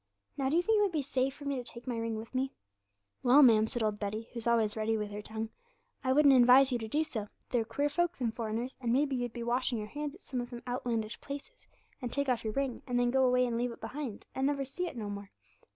Now 0.35 0.49
do 0.49 0.55
you 0.55 0.63
think 0.63 0.79
it 0.79 0.81
would 0.81 0.91
be 0.91 1.03
safe 1.03 1.35
for 1.35 1.45
me 1.45 1.57
to 1.57 1.63
take 1.63 1.85
my 1.85 1.95
ring 1.95 2.17
with 2.17 2.33
me?" 2.33 2.55
'"Well, 3.21 3.43
ma'am," 3.43 3.67
said 3.67 3.83
old 3.83 3.99
Betty, 3.99 4.29
who's 4.33 4.47
always 4.47 4.75
ready 4.75 4.97
with 4.97 5.11
her 5.11 5.21
tongue, 5.21 5.49
"I 6.03 6.11
wouldn't 6.11 6.33
advise 6.33 6.71
you 6.71 6.79
to 6.79 6.87
do 6.87 7.03
so. 7.03 7.27
They're 7.51 7.63
queer 7.63 7.87
folk, 7.87 8.17
them 8.17 8.31
foreigners, 8.31 8.75
and 8.81 8.91
maybe 8.91 9.15
you'd 9.15 9.31
be 9.31 9.43
washing 9.43 9.77
your 9.77 9.85
hands 9.89 10.15
at 10.15 10.23
some 10.23 10.41
of 10.41 10.49
them 10.49 10.63
outlandish 10.67 11.21
places, 11.21 11.67
and 12.01 12.11
take 12.11 12.29
off 12.29 12.43
your 12.43 12.53
ring, 12.53 12.81
and 12.87 12.99
then 12.99 13.11
go 13.11 13.23
away 13.23 13.45
and 13.45 13.55
leave 13.59 13.71
it 13.71 13.79
behind, 13.79 14.25
and 14.33 14.47
never 14.47 14.65
see 14.65 14.87
it 14.87 14.97
no 14.97 15.07
more." 15.07 15.29